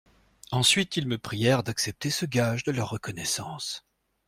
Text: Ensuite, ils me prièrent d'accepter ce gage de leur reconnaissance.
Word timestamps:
Ensuite, 0.49 0.97
ils 0.97 1.05
me 1.07 1.19
prièrent 1.19 1.61
d'accepter 1.61 2.09
ce 2.09 2.25
gage 2.25 2.63
de 2.63 2.71
leur 2.71 2.89
reconnaissance. 2.89 3.85